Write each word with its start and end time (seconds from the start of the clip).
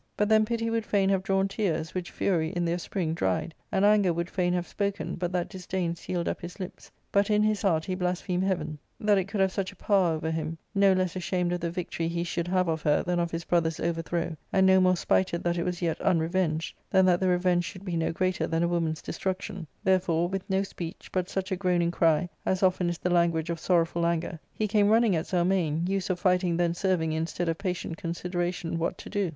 But 0.17 0.29
then 0.29 0.45
pity 0.45 0.71
would 0.71 0.83
fain 0.83 1.09
have 1.09 1.21
drawn 1.21 1.47
tears, 1.47 1.93
which 1.93 2.09
fury, 2.09 2.49
in 2.49 2.65
their 2.65 2.79
spring, 2.79 3.13
dried; 3.13 3.53
and 3.71 3.85
anger 3.85 4.11
would 4.11 4.31
fain 4.31 4.51
have 4.53 4.65
spoken, 4.67 5.13
but 5.13 5.31
that 5.31 5.47
disdain 5.47 5.95
sealed 5.95 6.27
up 6.27 6.41
his 6.41 6.59
lips; 6.59 6.89
but 7.11 7.29
in 7.29 7.43
his 7.43 7.61
heart 7.61 7.85
he 7.85 7.93
blasphemed 7.93 8.43
heaven 8.43 8.79
that 8.99 9.19
it 9.19 9.25
could 9.25 9.41
have 9.41 9.51
374 9.51 9.95
,ARCADIA. 9.95 10.17
^Book 10.17 10.23
III. 10.23 10.25
such 10.25 10.31
a 10.31 10.31
power 10.31 10.31
over 10.31 10.31
him; 10.31 10.57
no 10.73 10.93
less 10.93 11.15
ashamed 11.15 11.53
of 11.53 11.59
the 11.59 11.69
victory 11.69 12.07
he 12.07 12.23
should 12.23 12.47
have 12.47 12.67
of 12.67 12.81
her 12.81 13.03
than 13.03 13.19
of 13.19 13.29
his 13.29 13.45
brother's 13.45 13.79
overthrow, 13.79 14.35
and 14.51 14.65
no 14.65 14.81
more 14.81 14.95
spited 14.97 15.43
that 15.43 15.59
it 15.59 15.63
was 15.63 15.83
yet*unrevenged 15.83 16.73
than 16.89 17.05
that 17.05 17.19
the 17.19 17.27
revenge 17.27 17.63
should 17.63 17.85
be 17.85 17.95
no 17.95 18.11
greater 18.11 18.47
than 18.47 18.63
a 18.63 18.67
woman's 18.67 19.03
destruction; 19.03 19.67
therefore, 19.83 20.27
with 20.27 20.49
no 20.49 20.63
speech, 20.63 21.11
but 21.11 21.29
such 21.29 21.51
a 21.51 21.55
groaning 21.55 21.91
cry 21.91 22.27
as 22.43 22.63
often 22.63 22.89
is 22.89 22.97
the 22.97 23.11
language 23.11 23.51
of 23.51 23.59
sorrowful 23.59 24.07
anger, 24.07 24.39
he 24.51 24.67
came 24.67 24.89
running 24.89 25.15
at 25.15 25.27
Zelmane, 25.27 25.87
use 25.87 26.09
of 26.09 26.19
fighting 26.19 26.57
then 26.57 26.73
serving 26.73 27.11
instead 27.11 27.47
of 27.47 27.59
patient 27.59 27.97
consideration 27.97 28.79
what 28.79 28.97
to 28.97 29.07
do. 29.07 29.29